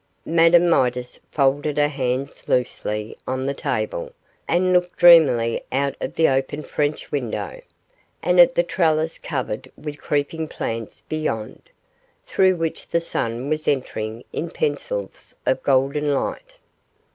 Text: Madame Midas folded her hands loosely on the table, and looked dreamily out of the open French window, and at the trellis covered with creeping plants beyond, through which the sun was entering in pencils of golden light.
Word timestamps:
Madame 0.25 0.67
Midas 0.67 1.19
folded 1.29 1.77
her 1.77 1.87
hands 1.87 2.49
loosely 2.49 3.15
on 3.27 3.45
the 3.45 3.53
table, 3.53 4.11
and 4.47 4.73
looked 4.73 4.97
dreamily 4.97 5.61
out 5.71 5.93
of 6.01 6.15
the 6.15 6.27
open 6.27 6.63
French 6.63 7.11
window, 7.11 7.61
and 8.23 8.39
at 8.39 8.55
the 8.55 8.63
trellis 8.63 9.19
covered 9.19 9.69
with 9.77 10.01
creeping 10.01 10.47
plants 10.47 11.01
beyond, 11.01 11.69
through 12.25 12.55
which 12.55 12.87
the 12.87 12.99
sun 12.99 13.47
was 13.47 13.67
entering 13.67 14.23
in 14.33 14.49
pencils 14.49 15.35
of 15.45 15.61
golden 15.61 16.11
light. 16.15 16.55